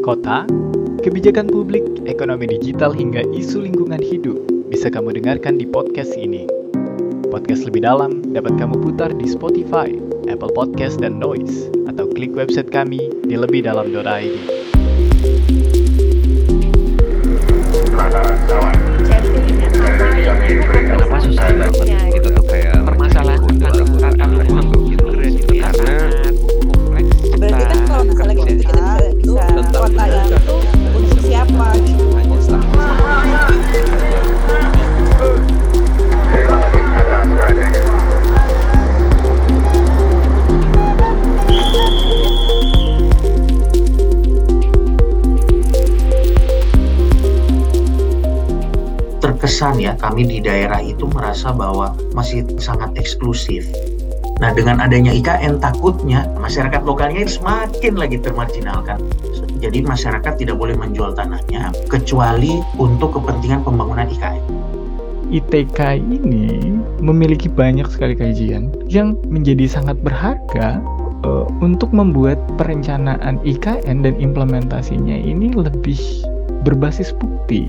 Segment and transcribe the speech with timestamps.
[0.00, 0.48] kota,
[1.04, 4.40] kebijakan publik, ekonomi digital hingga isu lingkungan hidup
[4.72, 6.48] bisa kamu dengarkan di podcast ini.
[7.28, 9.92] Podcast lebih dalam dapat kamu putar di Spotify,
[10.26, 14.34] Apple Podcast, dan Noise, atau klik website kami di lebihdalam.id.
[20.90, 22.19] Kenapa susah banget
[50.00, 53.68] kami di daerah itu merasa bahwa masih sangat eksklusif.
[54.40, 58.96] Nah dengan adanya IKN takutnya masyarakat lokalnya semakin lagi termarginalkan.
[59.60, 64.40] Jadi masyarakat tidak boleh menjual tanahnya kecuali untuk kepentingan pembangunan IKN.
[65.30, 70.80] ITK ini memiliki banyak sekali kajian yang menjadi sangat berharga
[71.22, 76.00] eh, untuk membuat perencanaan IKN dan implementasinya ini lebih
[76.64, 77.68] berbasis bukti.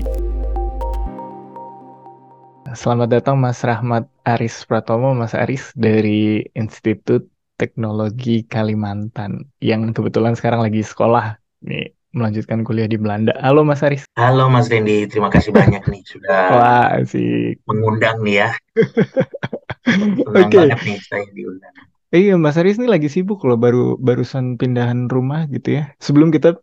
[2.72, 7.28] Selamat datang Mas Rahmat Aris Pratomo, Mas Aris dari Institut
[7.60, 11.36] Teknologi Kalimantan yang kebetulan sekarang lagi sekolah
[11.68, 13.36] nih melanjutkan kuliah di Belanda.
[13.44, 14.08] Halo Mas Aris.
[14.16, 17.60] Halo Mas Randy, terima kasih banyak nih sudah Wah, sih.
[17.68, 18.48] mengundang nih ya.
[20.24, 20.56] Senang Oke.
[20.56, 21.74] banget nih saya diundang.
[22.12, 25.92] Iya, Mas Aris ini lagi sibuk loh, baru barusan pindahan rumah gitu ya.
[26.00, 26.56] Sebelum kita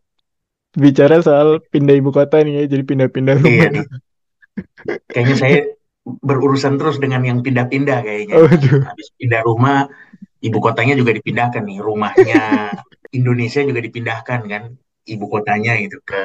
[0.73, 3.69] bicara soal pindah ibu kota nih ya, jadi pindah-pindah Iya rumah.
[3.77, 3.85] nih.
[5.09, 5.57] Kayaknya saya
[6.19, 8.35] berurusan terus dengan yang pindah-pindah kayaknya.
[8.41, 8.81] Waduh.
[8.89, 9.85] Habis pindah rumah,
[10.41, 11.79] ibu kotanya juga dipindahkan nih.
[11.83, 12.43] Rumahnya
[13.17, 14.63] Indonesia juga dipindahkan kan,
[15.05, 16.21] ibu kotanya itu ke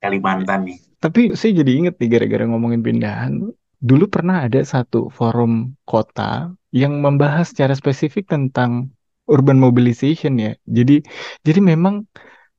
[0.00, 0.78] Kalimantan nih.
[1.00, 3.52] Tapi saya jadi inget nih gara-gara ngomongin pindahan.
[3.80, 8.92] Dulu pernah ada satu forum kota yang membahas secara spesifik tentang
[9.28, 10.52] urban mobilization ya.
[10.68, 11.04] Jadi
[11.44, 12.04] jadi memang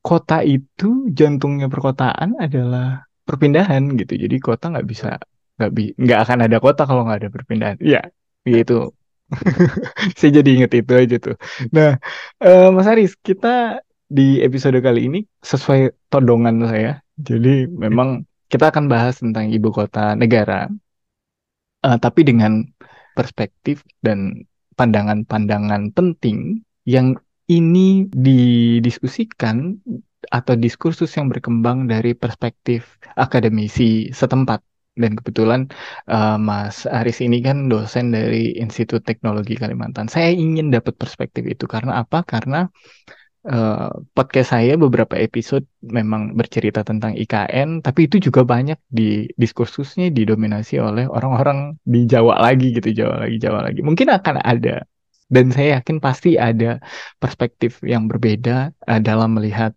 [0.01, 4.17] kota itu jantungnya perkotaan adalah perpindahan gitu.
[4.17, 5.21] Jadi kota nggak bisa
[5.61, 7.77] nggak bi nggak akan ada kota kalau nggak ada perpindahan.
[7.77, 8.01] Iya,
[8.49, 8.97] gitu.
[10.19, 11.35] Saya jadi inget itu aja tuh.
[11.71, 11.95] Nah,
[12.41, 13.79] eh, Mas Aris, kita
[14.11, 16.99] di episode kali ini sesuai todongan saya.
[17.15, 20.67] Jadi memang kita akan bahas tentang ibu kota negara,
[21.87, 22.65] eh, tapi dengan
[23.15, 24.43] perspektif dan
[24.75, 27.15] pandangan-pandangan penting yang
[27.47, 29.79] ini didiskusikan
[30.31, 34.63] atau diskursus yang berkembang dari perspektif akademisi setempat.
[34.95, 35.71] Dan kebetulan
[36.11, 40.11] eh, Mas Aris ini kan dosen dari Institut Teknologi Kalimantan.
[40.11, 42.27] Saya ingin dapat perspektif itu karena apa?
[42.27, 42.67] Karena
[43.47, 50.11] eh, podcast saya beberapa episode memang bercerita tentang IKN, tapi itu juga banyak di diskursusnya
[50.11, 53.79] didominasi oleh orang-orang di Jawa lagi gitu, Jawa lagi, Jawa lagi.
[53.81, 54.83] Mungkin akan ada
[55.31, 56.83] dan saya yakin pasti ada
[57.23, 59.71] perspektif yang berbeda eh, dalam melihat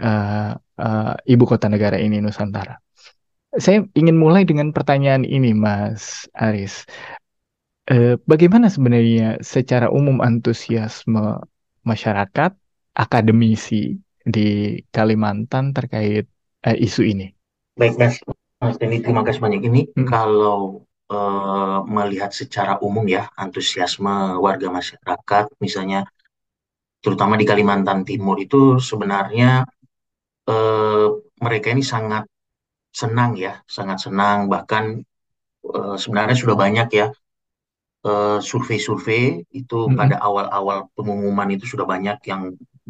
[0.00, 2.80] eh, eh, ibu kota negara ini Nusantara.
[3.54, 6.82] Saya ingin mulai dengan pertanyaan ini, Mas Aris.
[7.86, 11.38] Eh, bagaimana sebenarnya secara umum antusiasme
[11.84, 12.50] masyarakat,
[12.96, 13.94] akademisi
[14.24, 16.26] di Kalimantan terkait
[16.64, 17.30] eh, isu ini?
[17.78, 18.18] Baik, Mas.
[18.58, 19.62] Mas Denny, terima kasih banyak.
[19.68, 20.08] Ini Hmm.
[20.08, 20.82] kalau
[21.12, 26.08] eh, melihat secara umum ya, antusiasme warga masyarakat, misalnya
[27.04, 29.68] terutama di Kalimantan Timur itu sebenarnya
[31.40, 32.28] mereka ini sangat
[33.00, 34.38] senang ya, sangat senang.
[34.52, 34.84] Bahkan
[35.76, 37.06] eh, sebenarnya sudah banyak ya
[38.08, 39.22] eh, survei-survei
[39.60, 39.98] itu Mm-mm.
[39.98, 42.42] pada awal-awal pengumuman itu sudah banyak yang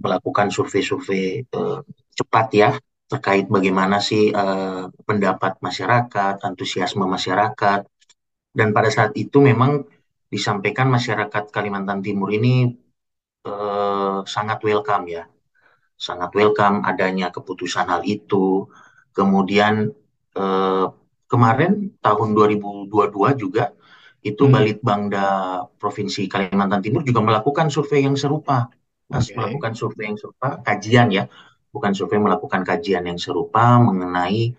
[0.03, 1.79] melakukan survei-survei eh,
[2.19, 2.71] cepat ya
[3.11, 7.81] terkait bagaimana sih eh, pendapat masyarakat, antusiasme masyarakat.
[8.59, 9.83] Dan pada saat itu memang
[10.31, 12.71] disampaikan masyarakat Kalimantan Timur ini
[14.25, 15.23] sangat welcome ya,
[15.99, 18.69] sangat welcome adanya keputusan hal itu.
[19.15, 19.75] Kemudian
[20.35, 20.87] eh,
[21.31, 21.73] kemarin
[22.03, 23.71] tahun 2022 juga
[24.25, 24.55] itu Hmm.
[24.57, 25.27] Balitbangda
[25.77, 28.69] Provinsi Kalimantan Timur juga melakukan survei yang serupa,
[29.13, 29.37] Mas, Oke.
[29.37, 31.25] melakukan survei yang serupa, kajian ya,
[31.75, 34.55] bukan survei melakukan kajian yang serupa mengenai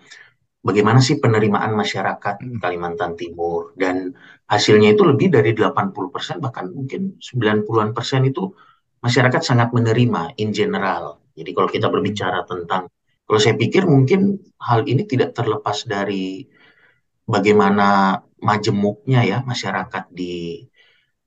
[0.66, 2.60] bagaimana sih penerimaan masyarakat Hmm.
[2.62, 4.13] Kalimantan Timur dan
[4.50, 8.54] hasilnya itu lebih dari 80% bahkan mungkin 90-an persen itu
[9.01, 11.22] masyarakat sangat menerima in general.
[11.36, 12.90] Jadi kalau kita berbicara tentang
[13.25, 16.45] kalau saya pikir mungkin hal ini tidak terlepas dari
[17.25, 20.62] bagaimana majemuknya ya masyarakat di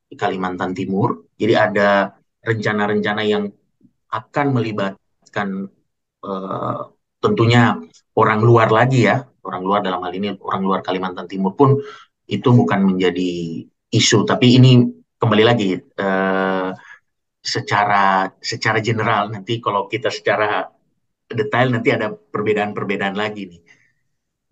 [0.08, 1.28] di Kalimantan Timur.
[1.36, 3.50] Jadi ada rencana-rencana yang
[4.08, 5.68] akan melibatkan
[6.22, 6.80] eh,
[7.18, 7.76] tentunya
[8.14, 11.76] orang luar lagi ya, orang luar dalam hal ini orang luar Kalimantan Timur pun
[12.30, 14.86] itu bukan menjadi isu, tapi ini
[15.18, 16.70] kembali lagi eh,
[17.42, 20.77] secara secara general nanti kalau kita secara
[21.28, 23.62] detail nanti ada perbedaan-perbedaan lagi nih.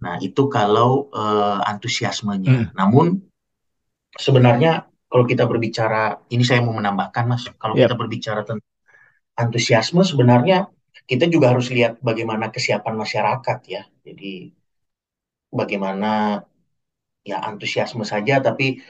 [0.04, 2.52] Nah, itu kalau eh, antusiasmenya.
[2.52, 2.66] Hmm.
[2.76, 3.06] Namun
[4.16, 7.88] sebenarnya kalau kita berbicara, ini saya mau menambahkan Mas, kalau Yap.
[7.88, 8.74] kita berbicara tentang
[9.36, 10.66] antusiasme sebenarnya
[11.04, 13.82] kita juga harus lihat bagaimana kesiapan masyarakat ya.
[14.02, 14.50] Jadi
[15.52, 16.42] bagaimana
[17.22, 18.82] ya antusiasme saja, tapi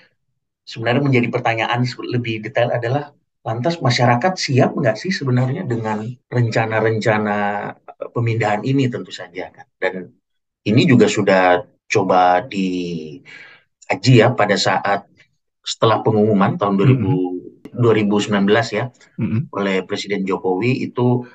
[0.67, 3.13] sebenarnya menjadi pertanyaan lebih detail adalah
[3.47, 7.39] lantas masyarakat siap nggak sih sebenarnya dengan rencana-rencana
[8.15, 9.67] pemindahan ini tentu saja kan.
[9.79, 10.11] Dan
[10.67, 15.07] ini juga sudah coba dikaji ya pada saat
[15.63, 17.15] setelah pengumuman tahun 2000,
[17.75, 18.85] 2019 ya
[19.19, 19.51] Mm-mm.
[19.55, 21.27] oleh Presiden Jokowi itu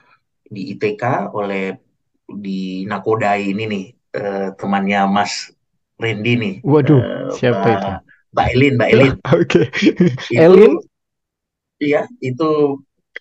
[0.52, 1.76] di ITK oleh
[2.28, 3.86] di Nakoda ini nih
[4.16, 5.52] eh, temannya Mas
[6.00, 7.92] Randy nih Waduh, eh, siapa Mbak, itu?
[8.32, 9.62] Mbak Elin Mbak Elin Oke.
[10.32, 10.72] itu Elin?
[11.86, 12.00] Iya
[12.30, 12.44] itu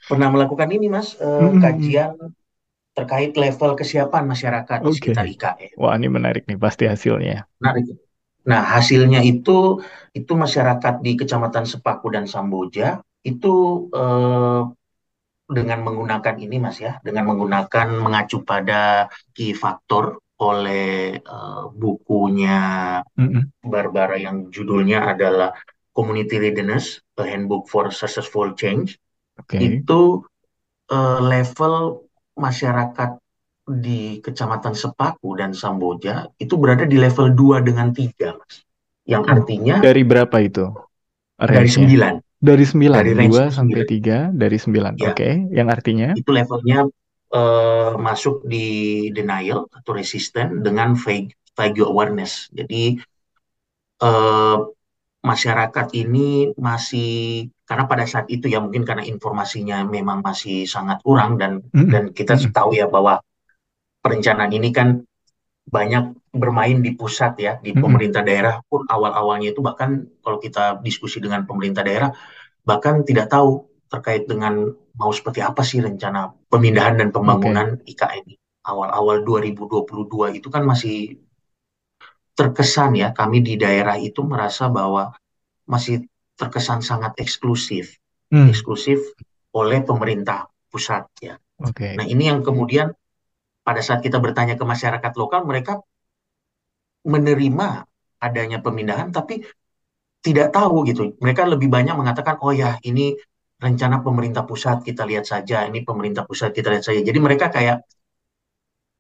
[0.09, 1.61] pernah melakukan ini Mas eh, Mm-mm.
[1.63, 2.13] kajian
[2.97, 4.97] terkait level kesiapan masyarakat di Oke.
[4.99, 7.49] sekitar IKN Wah, ini menarik nih pasti hasilnya.
[7.61, 7.85] Menarik.
[8.51, 9.81] Nah, hasilnya itu
[10.17, 13.53] itu masyarakat di Kecamatan Sepaku dan Samboja itu
[13.93, 14.61] eh,
[15.51, 22.59] dengan menggunakan ini Mas ya, dengan menggunakan mengacu pada key factor oleh eh, bukunya
[23.19, 23.51] Mm-mm.
[23.61, 25.53] Barbara yang judulnya adalah
[25.91, 28.97] Community Readiness, A Handbook for Successful Change.
[29.39, 29.59] Oke.
[29.59, 30.25] Itu
[30.91, 32.07] eh, level
[32.39, 33.11] masyarakat
[33.71, 38.67] di Kecamatan Sepaku dan Samboja itu berada di level 2 dengan 3, Mas.
[39.07, 40.71] Yang artinya Dari berapa itu
[41.41, 42.21] dari range-nya?
[42.21, 42.41] 9.
[42.41, 44.97] Dari 9, Dari range 2 sampai 3, dari 9.
[44.97, 45.13] Ya.
[45.13, 46.09] Oke, yang artinya?
[46.17, 46.89] Itu levelnya
[47.33, 48.67] eh, masuk di
[49.13, 52.49] denial atau resistant dengan vague, vague awareness.
[52.53, 52.97] Jadi
[54.05, 54.57] eh,
[55.21, 61.37] masyarakat ini masih karena pada saat itu ya mungkin karena informasinya memang masih sangat kurang
[61.37, 61.93] dan Mm-mm.
[61.93, 63.21] dan kita tahu ya bahwa
[64.01, 65.05] perencanaan ini kan
[65.69, 67.85] banyak bermain di pusat ya di Mm-mm.
[67.85, 72.11] pemerintah daerah pun awal-awalnya itu bahkan kalau kita diskusi dengan pemerintah daerah
[72.65, 78.35] bahkan tidak tahu terkait dengan mau seperti apa sih rencana pemindahan dan pembangunan IKN ini.
[78.61, 81.19] Awal-awal 2022 itu kan masih
[82.41, 85.13] terkesan ya kami di daerah itu merasa bahwa
[85.69, 86.09] masih
[86.41, 88.01] terkesan sangat eksklusif,
[88.33, 89.03] Hmm, eksklusif
[89.53, 91.35] oleh pemerintah pusat ya.
[91.61, 91.99] Oke.
[91.99, 92.95] Nah, ini yang kemudian
[93.67, 95.83] pada saat kita bertanya ke masyarakat lokal, mereka
[97.05, 97.69] menerima
[98.23, 99.45] adanya pemindahan, tapi
[100.25, 101.17] tidak tahu gitu.
[101.21, 103.17] Mereka lebih banyak mengatakan, oh ya, ini
[103.61, 105.69] rencana pemerintah pusat, kita lihat saja.
[105.69, 107.01] Ini pemerintah pusat, kita lihat saja.
[107.05, 107.85] Jadi mereka kayak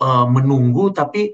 [0.05, 1.33] eh, menunggu, tapi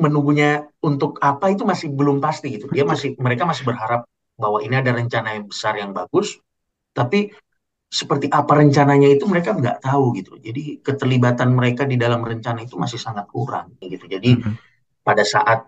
[0.00, 2.72] menunggunya untuk apa itu masih belum pasti gitu.
[2.72, 4.08] Dia masih, mereka masih berharap
[4.40, 6.40] bahwa ini ada rencana yang besar yang bagus,
[6.96, 7.28] tapi
[7.90, 10.38] seperti apa rencananya itu mereka nggak tahu gitu.
[10.40, 14.06] Jadi keterlibatan mereka di dalam rencana itu masih sangat kurang gitu.
[14.06, 14.54] Jadi Mm-mm.
[15.02, 15.66] pada saat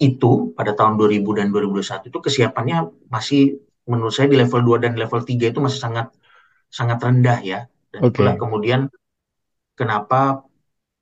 [0.00, 2.76] itu pada tahun 2000 dan 2021 itu kesiapannya
[3.12, 6.08] masih menurut saya di level 2 dan level 3 itu masih sangat
[6.72, 7.60] sangat rendah ya.
[7.92, 8.88] Dan itulah kemudian
[9.76, 10.47] kenapa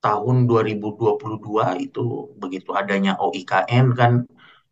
[0.07, 4.23] tahun 2022 itu begitu adanya OIKN kan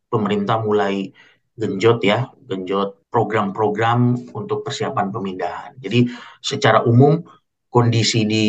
[0.06, 1.10] pemerintah mulai
[1.58, 5.74] genjot ya, genjot program-program untuk persiapan pemindahan.
[5.82, 6.06] Jadi
[6.38, 7.18] secara umum
[7.66, 8.46] kondisi di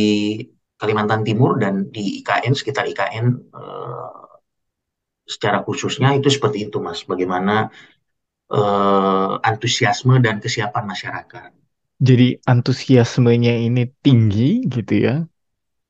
[0.77, 4.25] Kalimantan Timur dan di IKN sekitar IKN eh,
[5.25, 7.01] secara khususnya itu seperti itu Mas.
[7.10, 7.74] Bagaimana
[8.54, 11.50] eh, antusiasme dan kesiapan masyarakat.
[11.98, 15.25] Jadi antusiasmenya ini tinggi gitu ya.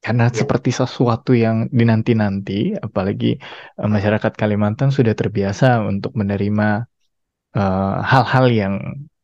[0.05, 0.45] Karena Ya.
[0.45, 3.41] seperti sesuatu yang dinanti-nanti, apalagi
[3.81, 6.85] eh, masyarakat Kalimantan sudah terbiasa untuk menerima
[7.57, 8.73] eh, hal-hal yang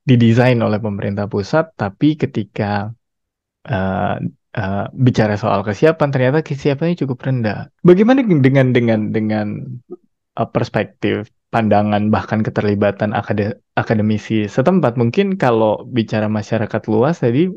[0.01, 2.89] didesain oleh pemerintah pusat, tapi ketika
[3.69, 4.15] eh,
[4.57, 7.69] eh, bicara soal kesiapan, ternyata kesiapannya cukup rendah.
[7.85, 9.47] Bagaimana dengan dengan dengan
[10.41, 14.97] eh, perspektif, pandangan, bahkan keterlibatan akade- akademisi setempat?
[14.97, 17.53] Mungkin kalau bicara masyarakat luas tadi,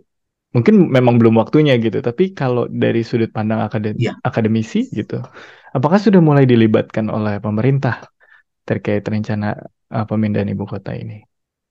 [0.55, 1.99] mungkin memang belum waktunya gitu.
[2.01, 4.15] Tapi kalau dari sudut pandang akade- Iya.
[4.23, 5.19] akademisi gitu,
[5.75, 8.07] apakah sudah mulai dilibatkan oleh pemerintah
[8.65, 9.59] terkait rencana
[9.95, 11.23] eh, pemindahan ibu kota ini?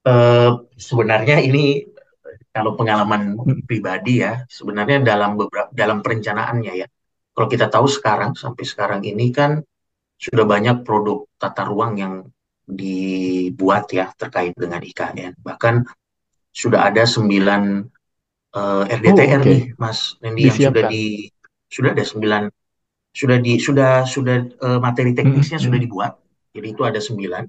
[0.03, 1.79] Eh, sebenarnya ini
[2.53, 3.63] kalau pengalaman Hmm.
[3.65, 6.87] pribadi ya, sebenarnya dalam beberapa dalam perencanaannya ya.
[7.33, 9.63] Kalau kita tahu sekarang sampai sekarang ini kan
[10.21, 12.13] sudah banyak produk tata ruang yang
[12.63, 15.33] dibuat ya terkait dengan IKN.
[15.41, 15.75] Bahkan
[16.53, 17.81] sudah ada sembilan
[18.53, 19.49] eh, RDTR Oh, oke.
[19.49, 21.03] nih, Mas Randy, yang sudah di
[21.69, 22.43] sudah ada sembilan
[23.13, 26.11] sudah di sudah sudah eh, materi teknisnya Mm, sudah dibuat.
[26.53, 27.43] Jadi itu ada sembilan.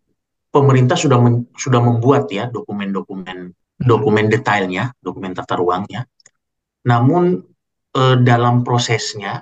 [0.54, 3.38] Pemerintah sudah men- sudah membuat ya dokumen-dokumen
[3.80, 6.06] dokumen detailnya, dokumen tata ruangnya.
[6.88, 7.40] Namun
[7.96, 9.40] eh, dalam prosesnya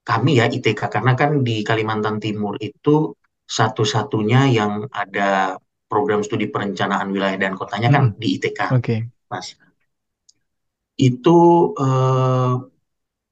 [0.00, 3.12] kami ya ITK karena kan di Kalimantan Timur itu
[3.46, 5.54] satu-satunya yang ada
[5.90, 8.18] program studi perencanaan wilayah dan kotanya kan Mm.
[8.20, 8.96] di ITK, Oke.
[9.30, 9.54] Mas.
[11.00, 12.54] Itu eh,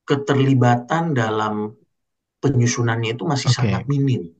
[0.09, 1.77] keterlibatan dalam
[2.41, 3.57] penyusunannya itu masih Oke.
[3.61, 4.33] sangat minim.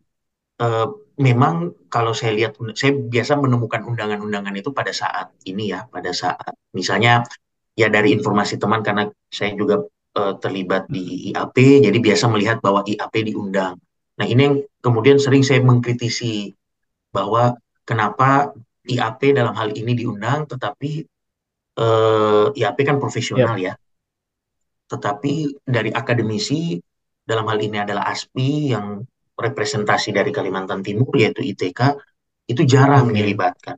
[0.59, 0.87] Eh,
[1.21, 6.55] memang kalau saya lihat, saya biasa menemukan undangan-undangan itu pada saat ini ya, pada saat
[6.73, 7.27] misalnya
[7.79, 9.85] ya dari informasi teman karena saya juga
[10.19, 13.77] eh, terlibat di IAP, jadi biasa melihat bahwa IAP diundang.
[14.19, 16.51] Nah ini yang kemudian sering saya mengkritisi
[17.15, 17.55] bahwa
[17.87, 18.51] kenapa
[18.89, 21.07] IAP dalam hal ini diundang, tetapi
[21.79, 23.79] eh, IAP kan profesional ya,
[24.91, 26.81] tetapi dari akademisi
[27.23, 29.05] dalam hal ini adalah ASPI yang
[29.39, 31.95] representasi dari Kalimantan Timur yaitu ITK
[32.49, 33.21] itu jarang Oke.
[33.21, 33.77] dilibatkan.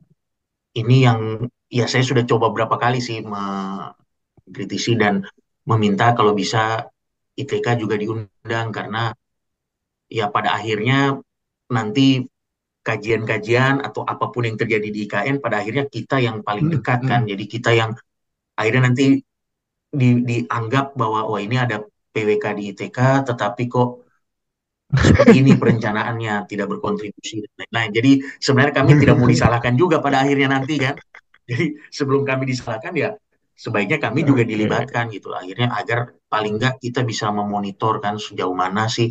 [0.71, 1.19] Ini yang
[1.67, 5.27] ya saya sudah coba berapa kali sih mengkritisi dan
[5.67, 6.87] meminta kalau bisa
[7.35, 9.11] ITK juga diundang karena
[10.07, 11.19] ya pada akhirnya
[11.67, 12.23] nanti
[12.87, 16.99] kajian-kajian atau apa pun yang terjadi di IKN pada akhirnya kita yang paling Mm, dekat
[17.09, 17.21] kan.
[17.23, 17.29] mm.
[17.31, 17.91] Jadi kita yang
[18.59, 19.05] akhirnya nanti
[19.99, 21.77] di- dianggap bahwa oh ini ada
[22.13, 23.89] PWK di ITK tetapi kok
[25.01, 27.89] seperti ini perencanaannya tidak berkontribusi dan lain-lain.
[27.97, 30.95] Jadi sebenarnya kami tidak mau disalahkan juga pada akhirnya nanti kan.
[31.49, 33.09] Jadi sebelum kami disalahkan ya
[33.57, 38.85] sebaiknya kami juga dilibatkan gitu akhirnya agar paling nggak kita bisa memonitor kan sejauh mana
[38.89, 39.09] sih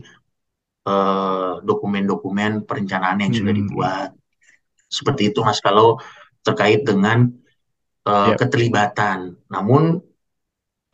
[0.86, 3.60] eh, dokumen-dokumen perencanaan yang sudah Mm.
[3.60, 4.10] dibuat.
[4.90, 6.00] Seperti itu Mas kalau
[6.42, 7.28] terkait dengan
[8.06, 8.38] eh, Yap.
[8.40, 9.36] keterlibatan.
[9.52, 10.00] Namun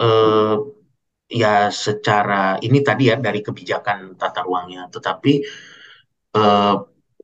[0.03, 0.57] eh,
[1.27, 5.33] ya secara ini tadi ya dari kebijakan tata ruangnya, tetapi
[6.37, 6.77] eh,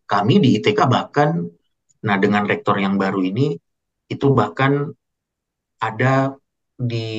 [0.07, 1.41] kami di ITK bahkan,
[2.03, 3.57] nah dengan rektor yang baru ini
[4.11, 4.93] itu bahkan
[5.81, 6.37] ada
[6.77, 7.11] di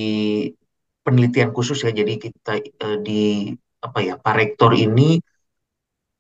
[1.04, 3.52] penelitian khusus ya, jadi kita eh, di
[3.84, 5.20] apa ya Pak Rektor ini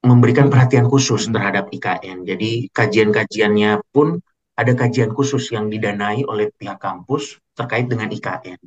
[0.04, 1.34] memberikan perhatian khusus mm.
[1.34, 2.28] terhadap IKN.
[2.28, 4.20] Jadi kajian-kajiannya pun
[4.54, 8.60] ada kajian khusus yang didanai oleh pihak kampus terkait dengan IKN.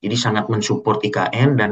[0.00, 1.70] Jadi sangat mensupport IKN dan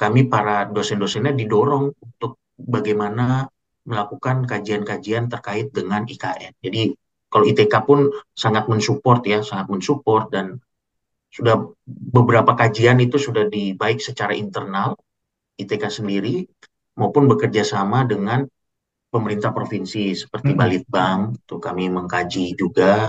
[0.00, 3.44] kami para dosen-dosennya didorong untuk bagaimana
[3.84, 6.56] melakukan kajian-kajian terkait dengan IKN.
[6.64, 6.96] Jadi
[7.30, 10.46] kalau ITK pun sangat mensupport ya, sangat mensupport dan
[11.30, 14.98] sudah beberapa kajian itu sudah di baik secara internal
[15.60, 16.42] ITK sendiri
[17.00, 18.44] maupun bekerja sama dengan
[19.08, 20.52] pemerintah provinsi seperti.
[20.52, 23.08] Balitbang, itu kami mengkaji juga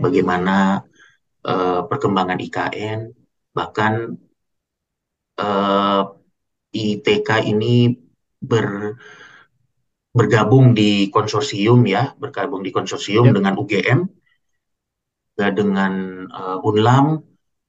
[0.00, 0.80] bagaimana
[1.44, 3.00] eh, perkembangan IKN,
[3.52, 4.16] bahkan
[5.36, 6.02] eh,
[6.72, 7.92] ITK ini
[8.40, 8.96] ber,
[10.16, 13.34] bergabung di konsorsium ya, bergabung di konsorsium Yap.
[13.36, 14.00] dengan UGM,
[15.36, 15.92] juga dengan
[16.26, 17.06] eh, UNLAM,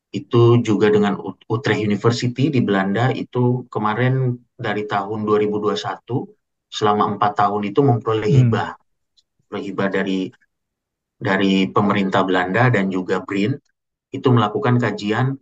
[0.09, 6.25] itu juga dengan Ut- Utrecht University di Belanda, itu kemarin dari tahun 2021
[6.69, 8.49] selama empat tahun itu memperoleh Mm.
[8.49, 8.69] hibah,
[9.37, 10.19] memperoleh hibah dari
[11.19, 13.53] dari pemerintah Belanda dan juga BRIN
[14.15, 15.35] itu melakukan kajian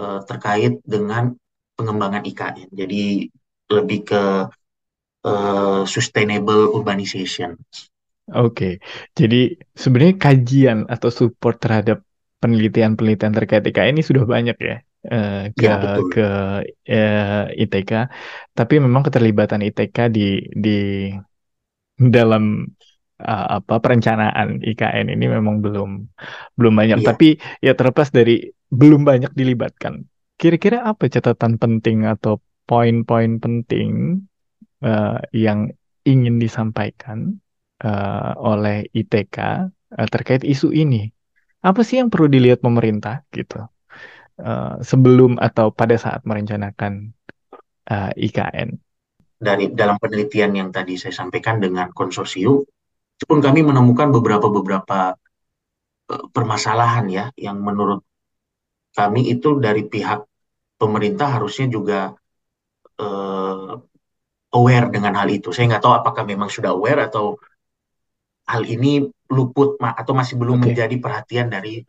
[0.00, 1.34] eh, terkait dengan
[1.76, 2.68] pengembangan IKN.
[2.72, 3.28] Jadi
[3.70, 4.22] lebih ke
[5.24, 7.56] eh, sustainable urbanization.
[8.32, 8.80] Oke,
[9.12, 12.00] jadi sebenarnya kajian atau support terhadap
[12.44, 14.76] penelitian-penelitian terkait IKN ini sudah banyak ya
[15.08, 16.12] eh, ke Ya, betul.
[16.12, 16.28] ke
[16.84, 17.90] eh, ITK,
[18.52, 20.76] tapi memang keterlibatan ITK di di
[21.96, 22.68] dalam
[23.20, 25.90] eh, apa perencanaan IKN ini memang belum
[26.60, 26.98] belum banyak.
[27.00, 27.06] Iya.
[27.16, 27.28] Tapi
[27.64, 30.04] ya terlepas dari belum banyak dilibatkan,
[30.36, 34.20] kira-kira apa catatan penting atau poin-poin penting
[34.84, 35.72] eh, yang
[36.04, 37.40] ingin disampaikan
[37.80, 39.36] eh, oleh ITK
[39.96, 41.08] eh, terkait isu ini?
[41.64, 43.64] Apa sih yang perlu dilihat pemerintah gitu
[44.36, 47.08] eh, sebelum atau pada saat merencanakan
[47.88, 48.76] eh, IKN?
[49.40, 52.60] Dari dalam penelitian yang tadi saya sampaikan dengan konsorsium,
[53.16, 55.16] itu pun kami menemukan beberapa beberapa
[56.12, 58.04] eh, permasalahan ya yang menurut
[58.92, 60.20] kami itu dari pihak
[60.76, 62.12] pemerintah harusnya juga
[63.00, 63.72] eh,
[64.52, 65.48] aware dengan hal itu.
[65.48, 67.40] Saya nggak tahu apakah memang sudah aware atau
[68.44, 70.72] hal ini luput ma- atau masih belum Oke.
[70.72, 71.80] menjadi perhatian dari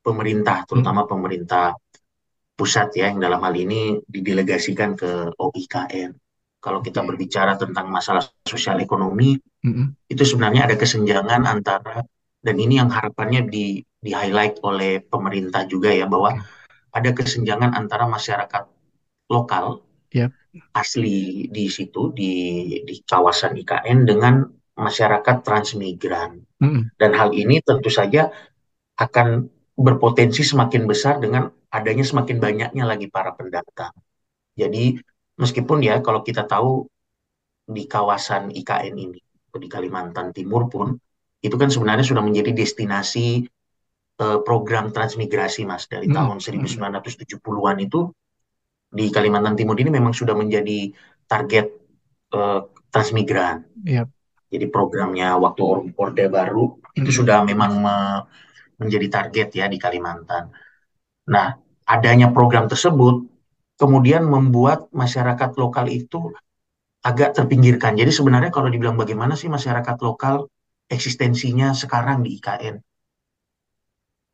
[0.00, 1.76] pemerintah, Mm, terutama pemerintah
[2.56, 6.12] pusat ya, yang dalam hal ini didelegasikan ke OIKN.
[6.60, 9.96] Kalau kita berbicara tentang masalah sosial ekonomi, Mm-mm.
[10.12, 12.04] itu sebenarnya ada kesenjangan antara,
[12.40, 16.44] dan ini yang harapannya di, di-highlight oleh pemerintah juga ya, bahwa Oke.
[16.92, 18.64] ada kesenjangan antara masyarakat
[19.30, 20.34] lokal Yap.
[20.74, 22.32] asli di situ di
[22.82, 24.42] di kawasan IKN dengan
[24.80, 26.40] masyarakat transmigran.
[26.64, 26.88] Mm-mm.
[26.96, 28.32] Dan hal ini tentu saja
[28.96, 33.94] akan berpotensi semakin besar dengan adanya semakin banyaknya lagi para pendatang.
[34.56, 35.00] Jadi
[35.40, 36.84] meskipun ya kalau kita tahu
[37.64, 39.20] di kawasan IKN ini
[39.50, 40.94] di Kalimantan Timur pun
[41.40, 43.48] itu kan sebenarnya sudah menjadi destinasi
[44.20, 46.16] eh, program transmigrasi Mas dari Mm-mm.
[46.16, 48.12] tahun 1970-an itu
[48.90, 50.92] di Kalimantan Timur ini memang sudah menjadi
[51.24, 51.66] target
[52.36, 52.60] eh,
[52.92, 53.64] transmigran.
[53.86, 54.10] Yap.
[54.50, 56.64] Jadi programnya waktu Or- Orde Baru
[56.98, 58.22] itu sudah memang me-
[58.80, 60.44] menjadi target ya di Kalimantan.
[61.34, 61.48] Nah,
[61.94, 63.16] adanya program tersebut
[63.80, 66.20] kemudian membuat masyarakat lokal itu
[67.04, 67.92] agak terpinggirkan.
[68.00, 70.48] Jadi sebenarnya kalau dibilang bagaimana sih masyarakat lokal
[70.90, 72.76] eksistensinya sekarang di IKN,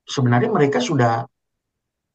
[0.06, 1.26] sebenarnya mereka sudah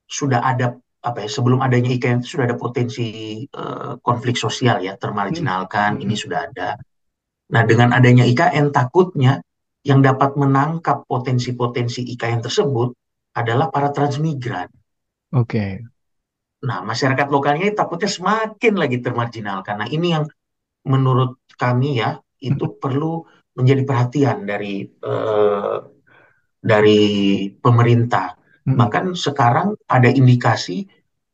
[0.07, 3.05] sudah ada apa ya sebelum adanya IKN itu sudah ada potensi
[3.47, 6.23] eh, konflik sosial ya termarginalkan ini Mm-mm.
[6.23, 6.69] sudah ada.
[7.51, 9.43] Nah dengan adanya IKN takutnya
[9.83, 12.95] yang dapat menangkap potensi-potensi IKN tersebut
[13.35, 14.71] adalah para transmigran.
[15.35, 15.83] Oke.
[16.63, 19.83] Nah masyarakat lokalnya takutnya semakin lagi termarginalkan.
[19.83, 20.25] Nah ini yang
[20.87, 23.25] menurut kami ya itu perlu
[23.57, 25.77] menjadi perhatian dari eh,
[26.61, 27.01] dari
[27.57, 28.37] pemerintah.
[28.61, 30.85] Bahkan sekarang ada indikasi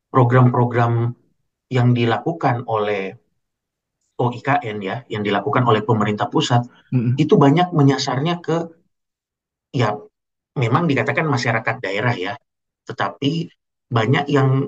[0.08, 1.12] program-program
[1.68, 3.12] yang dilakukan oleh
[4.18, 7.14] OIKN ya, yang dilakukan oleh pemerintah pusat Mm-mm.
[7.22, 8.66] itu banyak menyasarnya ke
[9.72, 9.94] ya
[10.58, 12.34] memang dikatakan masyarakat daerah ya,
[12.90, 13.54] tetapi
[13.88, 14.66] banyak yang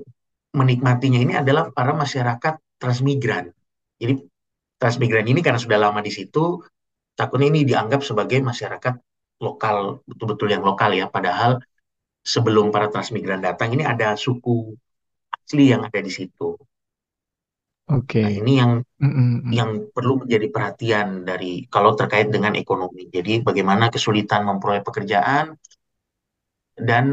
[0.54, 3.50] menikmatinya ini adalah para masyarakat transmigran.
[3.98, 4.22] Jadi
[4.78, 6.62] transmigran ini karena sudah lama di situ,
[7.18, 8.96] takutnya ini dianggap sebagai masyarakat
[9.42, 11.10] lokal, betul-betul yang lokal ya.
[11.10, 11.60] Padahal
[12.24, 14.78] sebelum para transmigran datang ini ada suku
[15.34, 16.56] asli yang ada di situ.
[17.90, 18.24] Oke.
[18.24, 19.54] Nah, ini yang Mm-mm.
[19.60, 23.04] yang perlu menjadi perhatian dari kalau terkait dengan ekonomi.
[23.16, 25.46] Jadi bagaimana kesulitan memperoleh pekerjaan
[26.90, 27.06] dan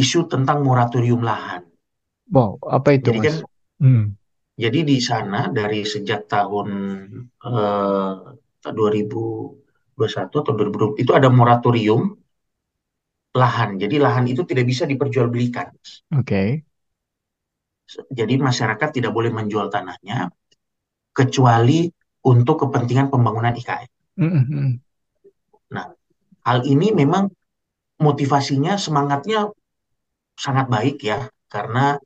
[0.00, 1.62] isu tentang moratorium lahan.
[2.34, 3.26] Wow, apa itu, Jadi Mas?
[3.26, 3.34] kan
[3.80, 4.16] Hmm.
[4.62, 6.68] jadi di sana dari sejak tahun
[7.48, 8.14] eh,
[8.76, 12.02] 2021 atau 2020 itu ada moratorium
[13.40, 13.70] lahan.
[13.82, 15.66] Jadi lahan itu tidak bisa diperjualbelikan.
[16.12, 16.64] Oke.
[18.10, 20.30] Jadi masyarakat tidak boleh menjual tanahnya
[21.10, 21.90] kecuali
[22.22, 23.90] untuk kepentingan pembangunan IKN.
[24.20, 24.68] Mm-mm.
[25.72, 25.86] Nah,
[26.44, 27.32] hal ini memang
[28.00, 29.48] motivasinya, semangatnya
[30.36, 31.96] sangat baik ya, karena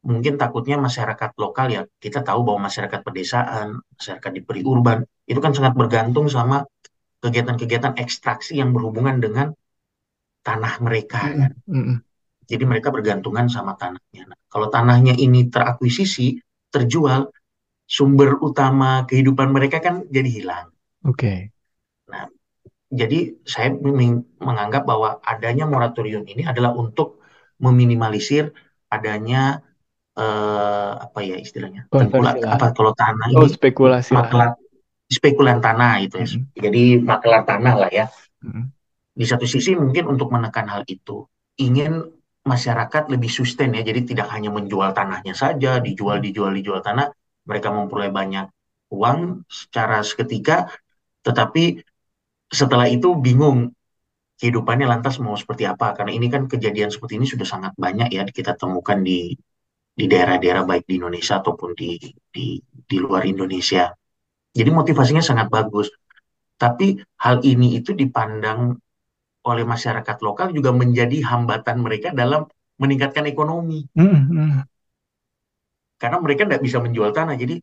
[0.00, 5.52] mungkin takutnya masyarakat lokal ya, kita tahu bahwa masyarakat pedesaan, masyarakat di periurban, itu kan
[5.52, 6.64] sangat bergantung sama
[7.20, 9.52] kegiatan-kegiatan ekstraksi yang berhubungan dengan
[10.40, 11.20] tanah mereka.
[11.20, 11.52] Kan.
[12.50, 14.22] Jadi mereka bergantungan sama tanahnya.
[14.30, 16.42] Nah, kalau tanahnya ini terakuisisi,
[16.74, 17.30] terjual,
[17.86, 20.66] sumber utama kehidupan mereka kan jadi hilang.
[21.06, 21.54] Oke.
[22.10, 22.26] Nah,
[22.90, 27.22] jadi saya meng- menganggap bahwa adanya moratorium ini adalah untuk
[27.62, 28.50] meminimalisir
[28.90, 29.62] adanya
[30.18, 34.50] eh, apa ya istilahnya Konversi apa kalau tanah Oh, ini spekulasi makelar
[35.10, 36.26] spekulan tanah itu ya.
[36.28, 36.44] Mm-mm.
[36.64, 38.06] Jadi makelar tanah lah ya.
[38.46, 38.64] Mm-mm.
[39.14, 41.26] Di satu sisi mungkin untuk menekan hal itu
[41.60, 43.82] ingin masyarakat lebih sustain ya.
[43.84, 47.12] Jadi tidak hanya menjual tanahnya saja, dijual dijual dijual tanah,
[47.44, 48.46] mereka memperoleh banyak
[48.90, 50.66] uang secara seketika,
[51.22, 51.78] tetapi
[52.50, 53.70] setelah itu bingung
[54.40, 58.24] kehidupannya lantas mau seperti apa karena ini kan kejadian seperti ini sudah sangat banyak ya
[58.24, 59.36] kita temukan di
[59.94, 62.00] di daerah-daerah baik di Indonesia ataupun di
[62.32, 63.92] di di luar Indonesia.
[64.50, 65.92] Jadi motivasinya sangat bagus.
[66.56, 68.80] Tapi hal ini itu dipandang
[69.40, 72.44] oleh masyarakat lokal juga menjadi hambatan mereka dalam
[72.80, 74.64] meningkatkan ekonomi Mm-mm.
[76.00, 77.36] karena mereka tidak bisa menjual tanah.
[77.36, 77.60] Jadi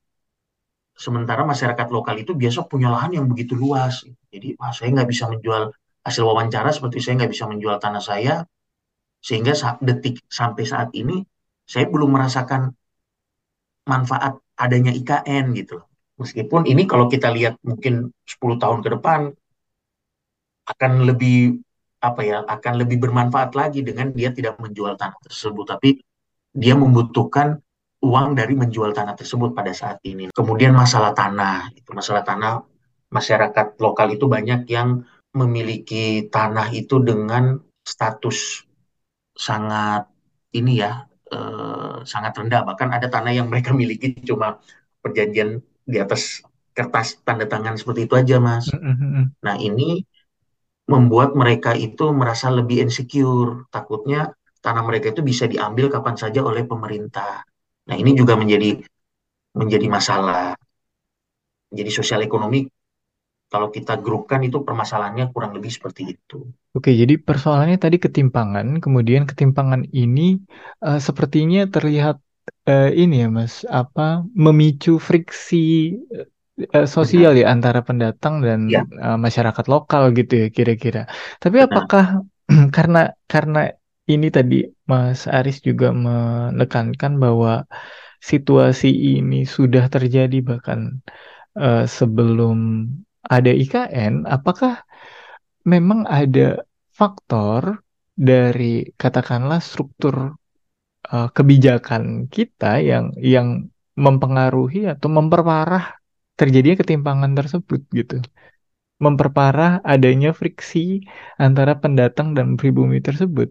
[0.98, 4.06] sementara masyarakat lokal itu biasa punya lahan yang begitu luas.
[4.34, 5.70] Jadi wah, saya nggak bisa menjual
[6.06, 8.46] hasil wawancara seperti saya nggak bisa menjual tanah saya
[9.22, 11.26] sehingga saat detik sampai saat ini
[11.68, 12.72] saya belum merasakan
[13.86, 15.82] manfaat adanya IKN gitu.
[16.18, 19.30] Meskipun ini kalau kita lihat mungkin 10 tahun ke depan
[20.68, 21.62] akan lebih
[22.08, 25.90] apa ya akan lebih bermanfaat lagi dengan dia tidak menjual tanah tersebut tapi
[26.56, 27.60] dia membutuhkan
[28.02, 30.30] uang dari menjual tanah tersebut pada saat ini.
[30.30, 32.62] Kemudian masalah tanah, itu masalah tanah
[33.10, 35.02] masyarakat lokal itu banyak yang
[35.34, 38.68] memiliki tanah itu dengan status
[39.38, 40.10] sangat
[40.58, 44.60] ini ya eh, sangat rendah bahkan ada tanah yang mereka miliki cuma
[45.00, 46.44] perjanjian di atas
[46.76, 48.70] kertas tanda tangan seperti itu aja mas.
[49.42, 50.04] Nah ini
[50.88, 54.32] membuat mereka itu merasa lebih insecure takutnya
[54.64, 57.44] tanah mereka itu bisa diambil kapan saja oleh pemerintah.
[57.88, 58.80] Nah, ini juga menjadi
[59.56, 60.56] menjadi masalah.
[61.68, 62.64] Jadi sosial ekonomi
[63.48, 66.52] kalau kita grupkan itu permasalahannya kurang lebih seperti itu.
[66.76, 70.38] Oke, jadi persoalannya tadi ketimpangan, kemudian ketimpangan ini
[70.84, 72.20] eh, sepertinya terlihat
[72.68, 75.96] eh, ini ya Mas, apa memicu friksi
[76.76, 77.42] eh, sosial Benar.
[77.42, 81.00] ya antara pendatang dan Ya, eh, masyarakat lokal gitu ya kira-kira.
[81.44, 81.68] Tapi benar.
[81.68, 82.04] apakah
[82.76, 83.00] karena
[83.32, 83.60] karena
[84.14, 84.56] ini tadi
[84.90, 87.52] Mas Aris juga menekankan bahwa
[88.32, 88.90] situasi
[89.20, 90.80] ini sudah terjadi bahkan
[91.60, 92.58] eh, sebelum
[93.36, 94.74] ada IKN, apakah
[95.74, 96.64] memang ada
[97.00, 97.84] faktor
[98.18, 100.16] dari katakanlah struktur
[101.14, 102.04] eh, kebijakan
[102.36, 103.48] kita yang yang
[103.98, 105.86] mempengaruhi atau memperparah
[106.40, 108.16] terjadinya ketimpangan tersebut gitu.
[109.06, 110.80] Memperparah adanya friksi
[111.46, 113.50] antara pendatang dan pribumi tersebut.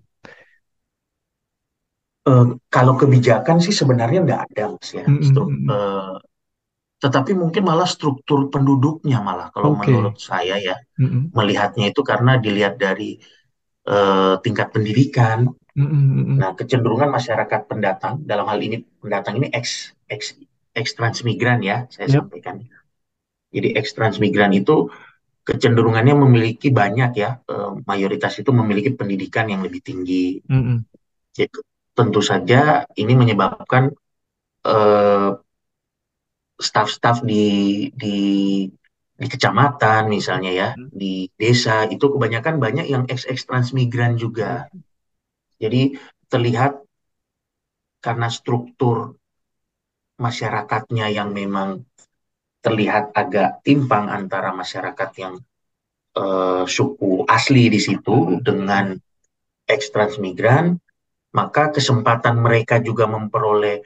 [2.30, 5.06] Eh, kalau kebijakan sih sebenarnya nggak ada, Mas ya.
[5.06, 5.72] Mm, mm, Struk, mm, mm.
[5.72, 6.12] eh,
[7.02, 10.26] tetapi mungkin malah struktur penduduknya malah kalau menurut Oke.
[10.30, 13.18] saya ya Mm, mm, melihatnya itu karena dilihat dari
[13.90, 15.38] eh, tingkat pendidikan.
[15.76, 20.22] mm, mm, mm, Nah, kecenderungan masyarakat pendatang dalam hal ini pendatang ini ex ex
[20.76, 22.28] ex transmigran ya, saya Yep.
[22.28, 22.60] sampaikan.
[23.50, 24.92] Jadi ex transmigran itu
[25.46, 30.44] kecenderungannya memiliki banyak ya, eh, mayoritas itu memiliki pendidikan yang lebih tinggi.
[30.44, 30.78] Mm, mm,
[31.36, 31.56] Jadi,
[31.96, 33.88] tentu saja ini menyebabkan
[34.66, 35.30] eh,
[36.58, 38.18] staf-staf di di
[39.16, 40.90] di kecamatan misalnya ya, mm.
[40.92, 44.68] di desa itu kebanyakan banyak yang ex-ex transmigran juga.
[45.56, 45.96] Jadi
[46.28, 46.82] terlihat
[48.02, 49.14] karena struktur
[50.16, 51.84] masyarakatnya yang memang
[52.64, 55.34] terlihat agak timpang antara masyarakat yang
[56.16, 58.84] eh, suku asli di situ Mm, mm, dengan
[59.66, 60.78] ex transmigran,
[61.36, 63.84] maka kesempatan mereka juga memperoleh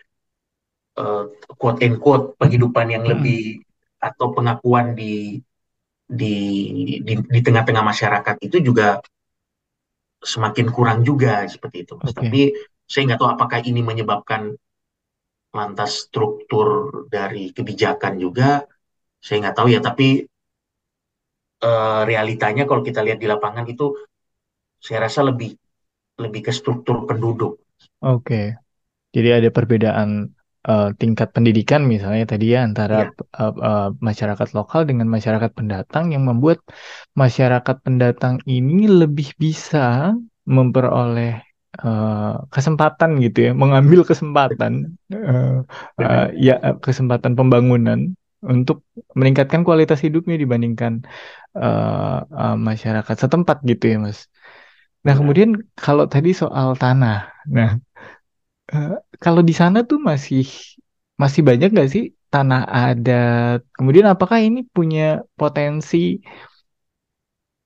[0.96, 1.24] eh,
[1.58, 3.12] quote and quote penghidupan yang mm, mm.
[3.12, 3.44] lebih
[4.00, 5.36] atau pengakuan di
[6.10, 6.34] di
[7.04, 8.98] di, di tengah-tengah masyarakat itu juga
[10.20, 12.12] semakin kurang juga seperti itu, Mas.
[12.12, 12.24] Oke.
[12.24, 12.42] Tapi
[12.84, 14.56] saya nggak tahu apakah ini menyebabkan
[15.58, 16.68] lantas struktur
[17.10, 18.62] dari kebijakan juga,
[19.20, 19.80] saya nggak tahu ya.
[19.82, 20.08] Tapi
[21.68, 23.86] eh, realitanya kalau kita lihat di lapangan itu,
[24.86, 25.50] saya rasa lebih
[26.22, 27.52] lebih ke struktur penduduk.
[28.04, 28.34] Oke.
[29.14, 30.10] Jadi ada perbedaan
[30.68, 33.10] eh, tingkat pendidikan misalnya tadi ya antara Iya,
[33.40, 36.58] eh, eh, masyarakat lokal dengan masyarakat pendatang yang membuat
[37.22, 40.14] masyarakat pendatang ini lebih bisa
[40.56, 41.32] memperoleh
[41.78, 44.72] eh, kesempatan gitu ya, mengambil kesempatan
[45.14, 45.48] eh,
[45.96, 46.30] benar.
[46.46, 46.54] ya
[46.84, 48.00] kesempatan pembangunan
[48.52, 48.76] untuk
[49.18, 50.92] meningkatkan kualitas hidupnya dibandingkan
[51.58, 54.20] eh, eh, masyarakat setempat gitu ya, Mas.
[55.06, 55.20] Nah, Benar.
[55.20, 57.16] kemudian kalau tadi soal tanah.
[57.56, 57.70] Nah,
[58.72, 58.90] Eh,
[59.24, 60.42] kalau di sana tuh masih
[61.22, 62.02] masih banyak nggak sih
[62.32, 63.58] tanah adat?
[63.76, 65.02] Kemudian apakah ini punya
[65.38, 65.96] potensi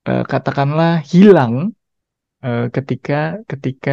[0.08, 1.73] eh, katakanlah hilang
[2.46, 3.14] eh, ketika
[3.50, 3.90] ketika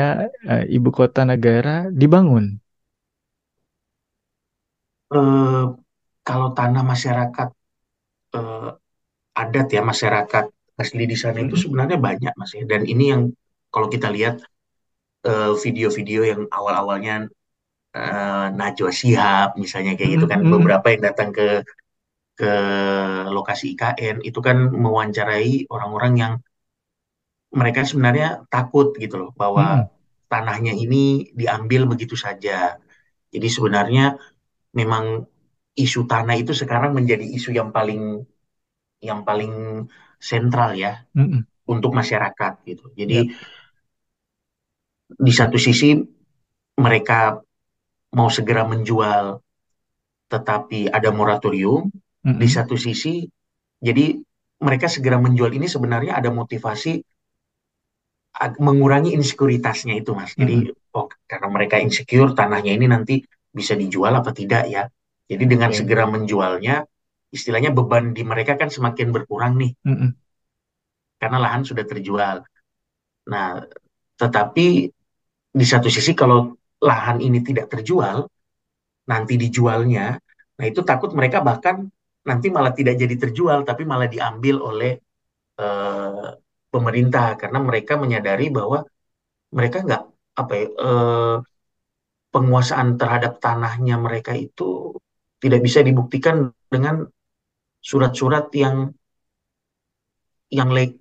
[0.51, 2.45] eh, ibu kota negara dibangun?
[5.17, 5.61] Eh,
[6.27, 7.47] kalau tanah masyarakat
[8.37, 8.69] eh,
[9.43, 10.45] adat ya masyarakat
[10.83, 12.63] asli di sana itu Mm-mm, sebenarnya banyak mas ya.
[12.71, 13.23] Dan ini yang
[13.73, 14.35] kalau kita lihat
[15.63, 17.15] video-video yang awal-awalnya
[17.97, 21.63] eh, Najwa Shihab misalnya kayak gitu kan mm-mm, beberapa yang datang ke
[22.39, 22.51] ke
[23.35, 26.33] lokasi IKN itu kan mewawancarai orang-orang yang
[27.51, 29.87] mereka sebenarnya takut gitu loh bahwa mm-mm.
[30.31, 32.79] tanahnya ini diambil begitu saja.
[33.31, 34.15] Jadi sebenarnya
[34.75, 35.27] memang
[35.75, 38.23] isu tanah itu sekarang menjadi isu yang paling
[39.03, 39.85] yang paling
[40.21, 41.43] sentral ya mm-mm.
[41.67, 42.91] untuk masyarakat gitu.
[42.95, 43.35] Jadi Yap.
[45.11, 45.99] di satu sisi
[46.79, 47.35] mereka
[48.15, 49.39] mau segera menjual
[50.31, 51.91] tetapi ada moratorium,
[52.23, 53.27] di Mm-mm, satu sisi
[53.81, 54.15] jadi
[54.61, 57.01] mereka segera menjual ini sebenarnya ada motivasi
[58.57, 60.33] mengurangi insekuritasnya itu Mas.
[60.33, 60.97] Jadi mm-mm.
[60.97, 64.89] oh karena mereka insecure tanahnya ini nanti bisa dijual apa tidak ya.
[65.29, 65.77] Jadi dengan Oke.
[65.79, 66.83] segera menjualnya
[67.31, 70.11] istilahnya beban di mereka kan semakin berkurang nih Mm-mm,
[71.21, 72.41] karena lahan sudah terjual.
[73.29, 73.61] Nah,
[74.17, 74.89] tetapi
[75.53, 78.25] di satu sisi kalau lahan ini tidak terjual,
[79.05, 80.17] nanti dijualnya,
[80.57, 81.85] nah itu takut mereka bahkan
[82.25, 84.97] nanti malah tidak jadi terjual, tapi malah diambil oleh
[85.61, 86.29] eh,
[86.73, 88.79] pemerintah karena mereka menyadari bahwa
[89.57, 90.01] mereka nggak
[90.41, 91.35] apa ya, eh,
[92.33, 94.95] penguasaan terhadap tanahnya mereka itu
[95.43, 97.03] tidak bisa dibuktikan dengan
[97.81, 98.93] surat-surat yang
[100.51, 100.99] yang le-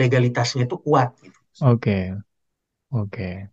[0.00, 1.38] legalitasnya itu kuat gitu.
[1.62, 1.96] Oke,
[2.92, 3.50] oke.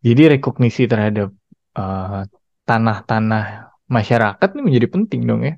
[0.00, 1.28] Jadi rekognisi terhadap
[1.76, 2.22] eh,
[2.68, 3.44] tanah-tanah
[3.90, 5.54] masyarakat ini menjadi penting dong ya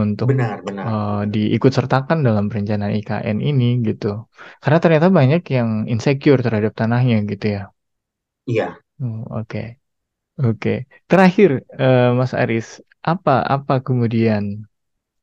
[0.00, 0.86] untuk Benar, benar.
[0.86, 4.06] uh, diikut sertakan dalam perencanaan IKN ini gitu.
[4.62, 7.62] Karena ternyata banyak yang insecure terhadap tanahnya gitu ya.
[8.46, 8.82] Iya.
[9.02, 9.58] Oh, Oke,
[10.42, 10.70] Oke.
[11.10, 11.50] Terakhir,
[11.82, 12.66] uh, Mas Aris,
[13.12, 14.44] apa apa kemudian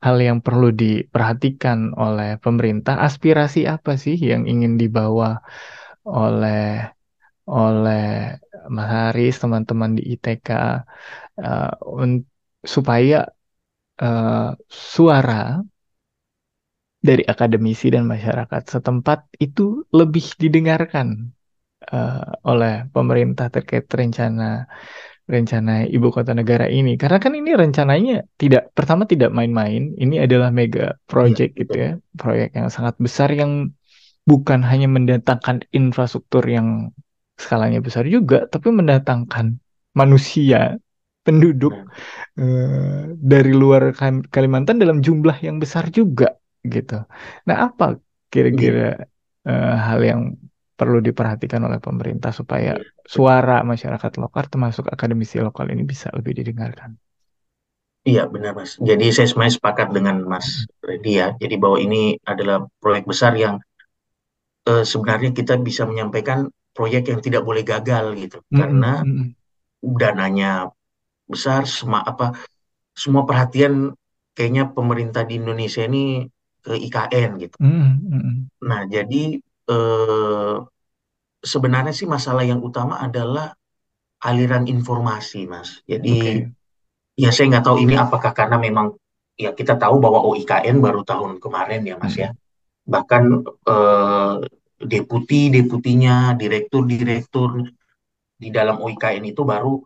[0.05, 2.95] hal yang perlu diperhatikan oleh pemerintah?
[3.08, 5.27] Aspirasi apa sih yang ingin dibawa
[6.08, 6.60] oleh
[7.51, 8.01] oleh
[8.75, 10.49] Mas Haris, teman-teman di ITK,
[11.43, 11.69] uh,
[12.01, 12.25] un-
[12.75, 13.15] supaya
[14.02, 15.60] uh, suara
[17.00, 21.32] dari akademisi dan masyarakat setempat itu lebih didengarkan
[21.88, 24.68] uh, oleh pemerintah terkait rencana
[25.30, 26.98] rencana ibu kota negara ini.
[26.98, 29.94] Karena kan ini rencananya tidak pertama tidak main-main.
[29.96, 31.86] Ini adalah mega project gitu betul.
[31.86, 33.72] ya, proyek yang sangat besar yang
[34.26, 36.92] bukan hanya mendatangkan infrastruktur yang
[37.40, 39.62] skalanya besar juga, tapi mendatangkan
[39.96, 40.76] manusia,
[41.25, 41.73] penduduk
[42.39, 43.01] eh,
[43.32, 46.27] dari luar Kam- Kalimantan dalam jumlah yang besar juga
[46.73, 46.93] gitu.
[47.47, 47.86] Nah, apa
[48.34, 48.82] kira-kira
[49.49, 50.21] eh, hal yang
[50.79, 52.84] perlu diperhatikan oleh pemerintah supaya iya,
[53.15, 56.91] suara masyarakat lokal termasuk akademisi lokal ini bisa lebih didengarkan?
[58.10, 58.71] Iya, benar, Mas.
[58.89, 60.47] Jadi saya sebenarnya sepakat dengan Mas
[60.88, 61.27] Reddy ya.
[61.41, 63.55] Jadi bahwa ini adalah proyek besar yang
[64.69, 66.39] eh, sebenarnya kita bisa menyampaikan
[66.75, 68.38] proyek yang tidak boleh gagal gitu.
[68.53, 69.36] Mm-mm, Karena mm-mm,
[70.01, 70.69] dananya
[71.30, 72.34] besar, semua apa,
[72.98, 73.94] semua perhatian
[74.34, 76.26] kayaknya pemerintah di Indonesia ini
[76.60, 77.58] ke IKN gitu.
[77.62, 78.36] mm-mm, mm-mm.
[78.65, 79.39] Nah, jadi
[79.70, 80.56] eh,
[81.39, 83.56] sebenarnya sih masalah yang utama adalah
[84.20, 85.80] aliran informasi, Mas.
[85.88, 86.52] Jadi Oke.
[87.15, 88.92] ya saya nggak tahu ini apakah karena memang
[89.39, 92.30] ya kita tahu bahwa OIKN baru tahun kemarin ya, Mas ya.
[92.36, 92.48] Mm-mm,
[92.89, 94.36] Bahkan eh,
[94.80, 97.63] deputi-deputinya, direktur-direktur
[98.39, 99.80] di dalam OIKN itu baru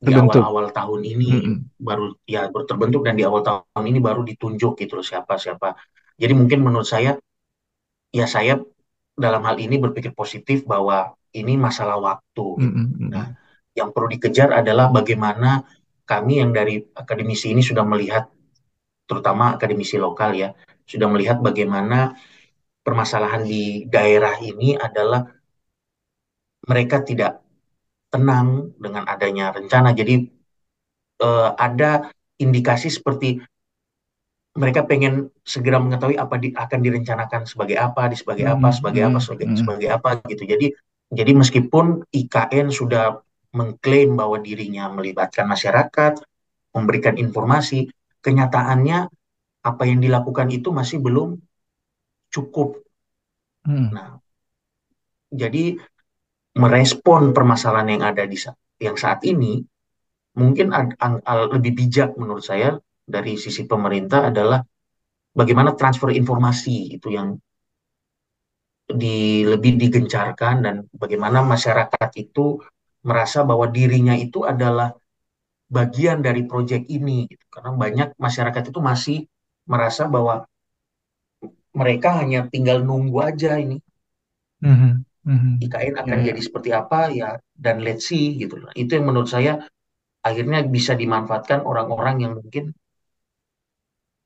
[0.00, 0.20] di Terbentuk.
[0.20, 4.72] awal-awal tahun ini Mm-mm, baru ya baru terbentuk dan di awal tahun ini baru ditunjuk
[4.80, 5.76] gitu loh siapa-siapa.
[6.20, 7.16] Jadi mungkin menurut saya
[8.14, 8.58] ya saya
[9.16, 12.80] dalam hal ini berpikir positif bahwa ini masalah waktu gitu.
[12.80, 13.26] mm-mm, Nah,
[13.76, 15.62] yang perlu dikejar adalah bagaimana
[16.08, 18.28] kami yang dari akademisi ini sudah melihat
[19.08, 20.50] terutama akademisi lokal ya,
[20.86, 22.14] sudah melihat bagaimana
[22.86, 25.26] permasalahan di daerah ini adalah
[26.66, 27.40] mereka tidak
[28.10, 29.92] tenang dengan adanya rencana.
[29.92, 30.14] Jadi
[31.22, 33.40] eh, ada indikasi seperti
[34.56, 39.02] mereka pengen segera mengetahui apa di, akan direncanakan sebagai apa, di sebagai apa, Mm-mm, sebagai
[39.04, 39.60] apa, mm-mm, sebagai, mm-mm.
[39.60, 40.44] sebagai apa gitu.
[40.48, 40.66] Jadi
[41.12, 43.20] jadi meskipun IKN sudah
[43.54, 46.18] mengklaim bahwa dirinya melibatkan masyarakat,
[46.74, 47.86] memberikan informasi,
[48.24, 49.06] kenyataannya
[49.62, 51.38] apa yang dilakukan itu masih belum
[52.32, 52.80] cukup.
[53.68, 53.88] Mm.
[53.92, 54.18] Nah,
[55.30, 55.78] jadi
[56.56, 58.36] merespon permasalahan yang ada di
[58.80, 59.60] yang saat ini
[60.36, 60.72] mungkin
[61.52, 64.60] lebih bijak menurut saya dari sisi pemerintah adalah
[65.36, 67.36] bagaimana transfer informasi itu yang
[68.86, 72.62] di lebih digencarkan dan bagaimana masyarakat itu
[73.02, 74.94] merasa bahwa dirinya itu adalah
[75.66, 77.44] bagian dari proyek ini gitu.
[77.50, 79.18] Karena banyak masyarakat itu masih
[79.66, 80.46] merasa bahwa
[81.74, 83.82] mereka hanya tinggal nunggu aja ini
[84.56, 85.60] Mhm, mhm.
[85.60, 86.32] IKN akan ya.
[86.32, 88.62] jadi seperti apa ya dan let's see gitu.
[88.78, 89.66] Itu yang menurut saya
[90.22, 92.74] akhirnya bisa dimanfaatkan orang-orang yang mungkin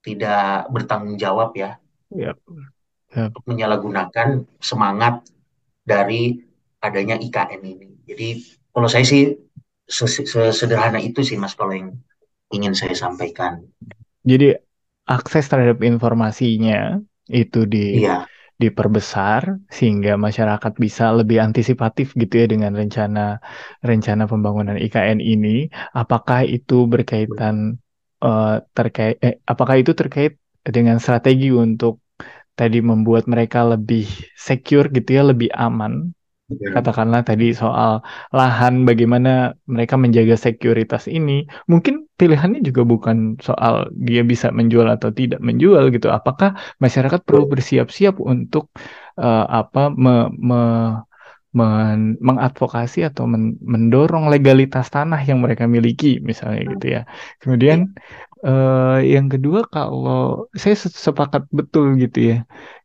[0.01, 1.77] tidak bertanggung jawab ya
[2.11, 2.35] Ya,
[3.15, 3.31] ya.
[3.31, 5.23] untuk menyalahgunakan semangat
[5.87, 6.43] dari
[6.83, 7.89] adanya IKN ini.
[8.03, 8.29] Jadi
[8.75, 9.39] kalau saya sih
[9.87, 11.95] sesederhana itu sih Mas kalau yang
[12.51, 13.63] ingin saya sampaikan.
[14.27, 14.59] Jadi
[15.07, 16.99] akses terhadap informasinya
[17.31, 18.27] itu di Iya,
[18.63, 19.43] diperbesar
[19.77, 23.41] sehingga masyarakat bisa lebih antisipatif gitu ya dengan rencana
[23.81, 25.69] rencana pembangunan IKN ini.
[26.01, 27.57] Apakah itu berkaitan
[28.25, 30.33] eh, terkait eh, apakah itu terkait
[30.77, 32.05] dengan strategi untuk
[32.59, 34.05] tadi membuat mereka lebih
[34.37, 36.13] secure gitu ya, lebih aman
[36.51, 36.73] benar.
[36.77, 37.91] katakanlah tadi soal
[38.39, 39.29] lahan, bagaimana
[39.75, 41.33] mereka menjaga sekuritas ini.
[41.71, 43.17] Mungkin pilihannya juga bukan
[43.49, 43.75] soal
[44.07, 46.09] dia bisa menjual atau tidak menjual gitu.
[46.19, 46.49] Apakah
[46.85, 48.65] masyarakat perlu bersiap-siap untuk
[49.21, 51.01] eh, apa me- me-
[51.59, 57.01] men- mengadvokasi atau men- mendorong legalitas tanah yang mereka miliki, misalnya gitu ya.
[57.43, 57.79] Kemudian
[58.47, 62.37] eh, yang kedua, kalau saya se- sepakat betul gitu ya.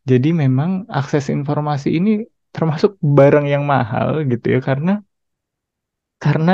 [0.10, 2.10] Jadi memang akses informasi ini
[2.56, 4.92] termasuk barang yang mahal gitu ya karena
[6.24, 6.52] karena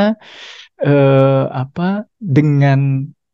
[0.85, 1.83] eh, apa
[2.37, 2.79] dengan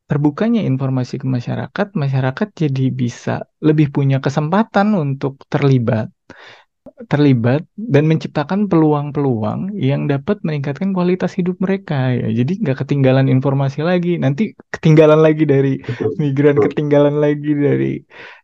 [0.10, 3.32] terbukanya informasi ke masyarakat, masyarakat jadi bisa
[3.67, 6.08] lebih punya kesempatan untuk terlibat
[7.06, 12.34] terlibat dan menciptakan peluang-peluang yang dapat meningkatkan kualitas hidup mereka ya.
[12.34, 14.18] Jadi nggak ketinggalan informasi lagi.
[14.18, 15.78] Nanti ketinggalan lagi dari
[16.18, 17.94] migran, ketinggalan lagi dari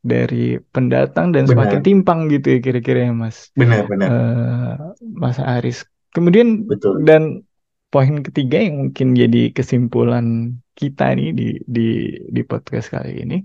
[0.06, 5.42] dari pendatang dan semakin benar timpang gitu ya kira-kira ya Mas benar benar eh Mas
[5.42, 5.90] Aris.
[6.14, 7.42] Kemudian betul dan
[7.90, 11.88] poin ketiga yang mungkin jadi kesimpulan kita nih di di
[12.30, 13.42] di podcast kali ini,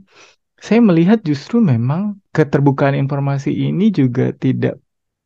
[0.61, 4.81] saya melihat justru memang keterbukaan informasi ini juga tidak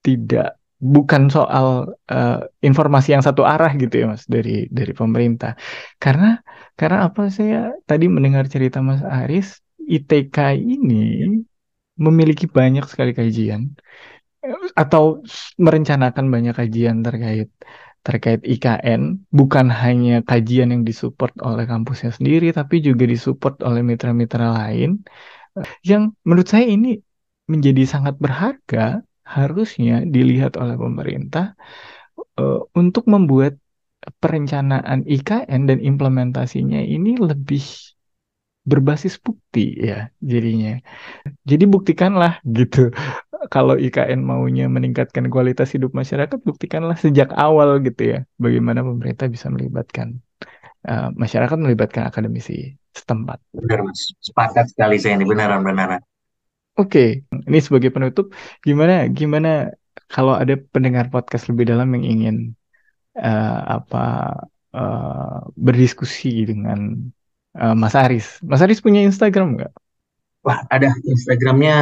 [0.07, 1.67] tidak bukan soal
[2.11, 5.55] eh, informasi yang satu arah gitu ya Mas dari dari pemerintah.
[6.03, 6.43] Karena
[6.79, 11.31] karena apa saya tadi mendengar cerita Mas Aris, ITK ini
[12.07, 13.63] memiliki banyak sekali kajian
[14.45, 15.23] eh, atau
[15.61, 17.51] merencanakan banyak kajian terkait
[18.03, 24.47] terkait IKN, bukan hanya kajian yang disupport oleh kampusnya sendiri, tapi juga disupport oleh mitra-mitra
[24.59, 24.99] lain
[25.87, 26.99] yang menurut saya ini
[27.47, 31.55] menjadi sangat berharga harusnya dilihat oleh pemerintah
[32.39, 33.59] eh, untuk membuat
[34.19, 37.63] perencanaan IKN dan implementasinya ini lebih
[38.63, 40.79] berbasis bukti ya jadinya.
[41.47, 42.95] Jadi buktikanlah gitu.
[43.51, 48.19] Kalau IKN maunya meningkatkan kualitas hidup masyarakat, buktikanlah sejak awal gitu ya.
[48.39, 50.23] Bagaimana pemerintah bisa melibatkan
[50.87, 53.41] eh, masyarakat melibatkan akademisi setempat.
[53.57, 55.65] benar mas sepakat sekali saya ini benaran
[56.81, 58.33] Oke, ini sebagai penutup,
[58.65, 59.73] gimana gimana
[60.09, 62.37] kalau ada pendengar podcast lebih dalam yang ingin
[63.17, 64.05] eh, apa
[64.73, 66.97] eh, berdiskusi dengan
[67.57, 68.41] eh, Mas Aris.
[68.41, 69.73] Mas Aris punya Instagram nggak?
[70.43, 71.77] wah ada Instagramnya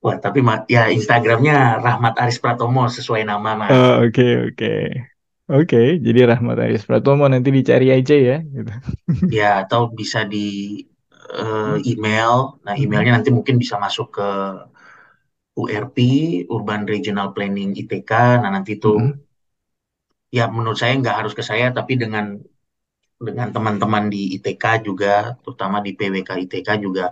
[0.00, 4.74] wah tapi ya Instagramnya Rahmat Aris Pratomo sesuai nama mas Oh, oke oke
[5.46, 5.82] oke.
[6.00, 8.36] Jadi Rahmat Aris Pratomo nanti dicari aja ya.
[8.42, 8.72] Gitu.
[9.30, 10.80] ya atau bisa di
[11.30, 12.82] eh, email nah Mhm.
[12.84, 14.28] emailnya nanti mungkin bisa masuk ke
[15.56, 15.98] URP
[16.52, 18.10] Urban Regional Planning ITK
[18.42, 19.12] nah nanti itu Mhm.
[20.36, 22.36] ya menurut saya nggak harus ke saya tapi dengan
[23.16, 27.08] dengan teman-teman di ITK juga terutama di PWK ITK juga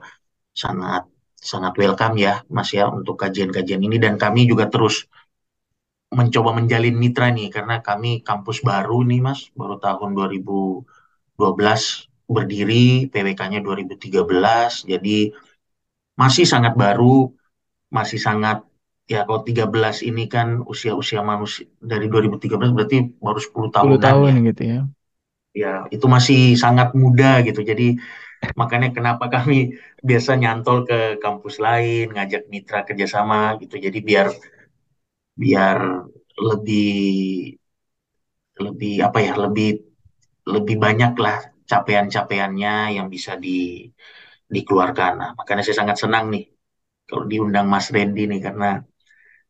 [0.53, 1.09] sangat
[1.41, 5.09] sangat welcome ya Mas ya untuk kajian-kajian ini dan kami juga terus
[6.15, 13.61] mencoba menjalin mitra nih karena kami kampus baru nih Mas baru tahun 2012 berdiri PWK-nya
[13.61, 15.19] 2013 jadi
[16.17, 17.29] masih sangat baru
[17.93, 18.65] masih sangat
[19.05, 24.25] ya kalau 13 ini kan usia-usia manusia dari 2013 berarti baru 10 10 tahunan tahun
[24.25, 24.81] ya gitu ya.
[25.55, 28.01] ya itu masih sangat muda gitu jadi
[28.57, 34.29] makanya kenapa kami biasa nyantol ke kampus lain ngajak mitra kerjasama gitu jadi biar
[35.37, 35.79] biar
[36.35, 37.57] lebih
[38.59, 39.83] lebih apa ya lebih
[40.45, 43.49] lebih banyak lah capaian-capaiannya yang bisa di
[44.55, 46.45] dikeluarkan nah makanya saya sangat senang nih
[47.09, 48.67] kalau diundang Mas Randy nih karena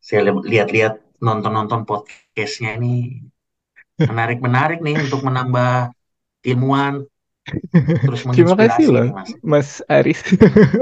[0.08, 0.94] saya li- lihat-lihat
[1.26, 2.94] nonton-nonton podcastnya ini
[4.08, 5.70] menarik-menarik nih untuk menambah
[6.50, 6.94] ilmuwan
[8.04, 10.20] terus Terima kasih loh, Mas Mas Aris.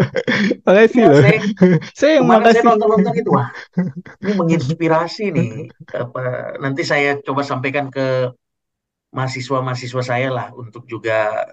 [0.67, 1.23] Makasih ya loh.
[1.23, 1.37] saya
[1.99, 2.69] Saya yang kemarin saya makasih.
[2.69, 3.51] nonton-nonton itu wah
[4.23, 5.51] ini menginspirasi nih
[6.03, 6.21] apa
[6.63, 8.03] nanti saya coba sampaikan ke
[9.17, 11.47] mahasiswa-mahasiswa saya lah untuk juga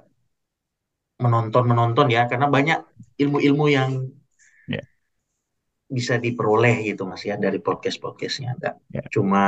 [1.19, 2.79] menonton-menonton ya karena banyak
[3.19, 3.91] ilmu-ilmu yang
[4.69, 4.85] Ya,
[5.89, 8.53] bisa diperoleh gitu Mas ya dari podcast-podcastnya.
[8.61, 9.01] Nggak ya.
[9.09, 9.43] cuma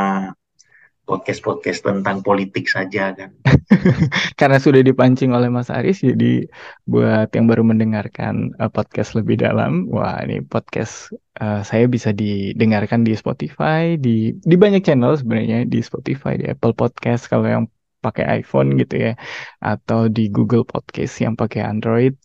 [1.05, 3.29] podcast-podcast tentang politik saja kan.
[4.39, 6.45] Karena sudah dipancing oleh Mas Aris, jadi
[6.89, 13.05] buat yang baru mendengarkan eh, podcast lebih dalam, wah ini podcast eh, saya bisa didengarkan
[13.05, 17.65] di Spotify, di di banyak channel sebenarnya di Spotify, di Apple Podcast kalau yang
[18.01, 19.13] pakai iPhone gitu ya,
[19.61, 22.17] atau di Google Podcast yang pakai Android,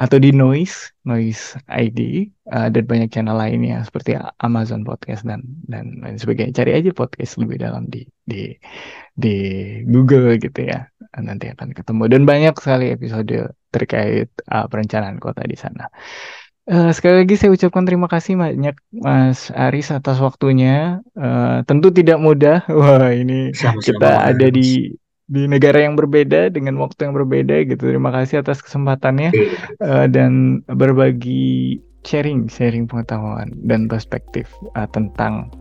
[0.00, 6.00] atau di Noise, Noise ID, eh, dan banyak channel lainnya seperti Amazon Podcast dan dan
[6.00, 6.56] lain sebagainya.
[6.56, 8.56] Cari aja podcast lebih dalam di di
[9.14, 9.36] di
[9.84, 15.58] Google gitu ya nanti akan ketemu dan banyak sekali episode terkait uh, perencanaan kota di
[15.58, 15.90] sana.
[16.70, 21.02] Eh, sekali lagi saya ucapkan terima kasih banyak Mas Aris atas waktunya.
[21.18, 22.62] Eh, tentu tidak mudah.
[22.78, 24.94] Wah ini sama-sama kita ada di
[25.30, 27.86] di negara yang berbeda dengan waktu yang berbeda gitu.
[27.86, 29.30] Terima kasih atas kesempatannya
[29.78, 35.54] eh, dan berbagi sharing sharing pengetahuan dan perspektif eh, tentang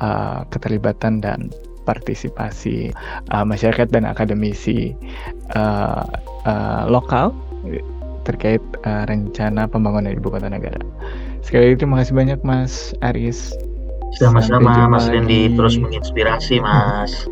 [0.00, 1.50] uh, keterlibatan dan
[1.84, 2.90] partisipasi
[3.30, 4.96] uh, masyarakat dan akademisi
[5.52, 6.06] uh,
[6.48, 7.36] uh, lokal
[8.24, 10.80] terkait uh, rencana pembangunan ibu kota negara.
[11.44, 13.52] Sekali lagi terima kasih banyak Mas Aris.
[14.16, 15.56] Sama-sama Mas Randy lagi.
[15.58, 17.28] terus menginspirasi Mas